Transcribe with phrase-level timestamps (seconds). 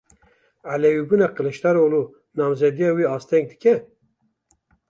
[0.73, 2.01] Elewîbûna Kiliçdaroglu
[2.37, 3.75] namzediya wî asteng dike?